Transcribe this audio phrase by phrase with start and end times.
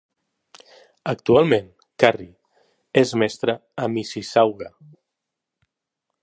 [1.11, 1.67] Actualment,
[2.03, 4.71] Carrie és mestra a Mississauga.